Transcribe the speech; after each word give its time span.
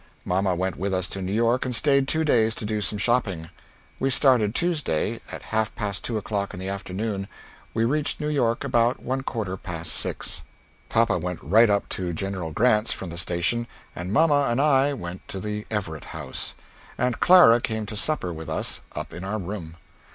Mamma 0.25 0.55
went 0.55 0.77
with 0.77 0.95
us 0.95 1.07
to 1.09 1.21
New 1.21 1.31
York 1.31 1.63
and 1.63 1.75
stayed 1.75 2.07
two 2.07 2.25
days 2.25 2.55
to 2.55 2.65
do 2.65 2.81
some 2.81 2.97
shopping. 2.97 3.51
We 3.99 4.09
started 4.09 4.55
Tuesday, 4.55 5.19
at 5.31 5.43
1/2 5.51 5.75
past 5.75 6.03
two 6.03 6.17
o'clock 6.17 6.55
in 6.55 6.59
the 6.59 6.69
afternoon, 6.69 7.27
and 7.75 7.87
reached 7.91 8.19
New 8.19 8.27
York 8.27 8.63
about 8.63 9.03
1/4 9.05 9.57
past 9.61 9.93
six. 9.93 10.41
Papa 10.89 11.19
went 11.19 11.37
right 11.43 11.69
up 11.69 11.87
to 11.89 12.13
General 12.13 12.49
Grants 12.51 12.91
from 12.91 13.11
the 13.11 13.17
station 13.19 13.67
and 13.95 14.11
mamma 14.11 14.47
and 14.49 14.59
I 14.59 14.93
went 14.93 15.27
to 15.27 15.39
the 15.39 15.67
Everett 15.69 16.05
House. 16.05 16.55
Aunt 16.97 17.19
Clara 17.19 17.61
came 17.61 17.85
to 17.85 17.95
supper 17.95 18.33
with 18.33 18.49
us 18.49 18.81
up 18.93 19.13
in 19.13 19.23
our 19.23 19.37
room.... 19.37 19.75